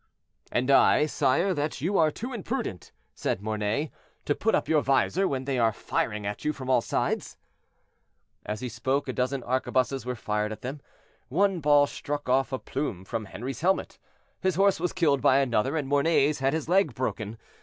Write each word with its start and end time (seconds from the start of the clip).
"And 0.51 0.71
I, 0.71 1.05
sire, 1.05 1.53
that 1.53 1.79
you 1.79 1.95
are 1.99 2.09
too 2.09 2.33
imprudent," 2.33 2.91
said 3.13 3.39
Mornay, 3.43 3.91
"to 4.25 4.33
put 4.33 4.55
up 4.55 4.67
your 4.67 4.81
vizor 4.81 5.27
when 5.27 5.45
they 5.45 5.59
are 5.59 5.71
firing 5.71 6.25
at 6.25 6.43
you 6.43 6.53
from 6.53 6.71
all 6.71 6.81
sides." 6.81 7.37
As 8.43 8.61
he 8.61 8.67
spoke 8.67 9.07
a 9.07 9.13
dozen 9.13 9.43
arquebuses 9.43 10.03
were 10.03 10.15
fired 10.15 10.51
at 10.51 10.61
them; 10.63 10.81
one 11.29 11.59
ball 11.59 11.85
struck 11.85 12.27
off 12.27 12.51
a 12.51 12.57
plume 12.57 13.05
from 13.05 13.25
Henri's 13.25 13.61
helmet, 13.61 13.99
his 14.41 14.55
horse 14.55 14.79
was 14.79 14.91
killed 14.91 15.21
by 15.21 15.37
another, 15.37 15.77
and 15.77 15.87
Mornay's 15.87 16.39
had 16.39 16.53
his 16.53 16.67
leg 16.67 16.95
broken. 16.95 17.37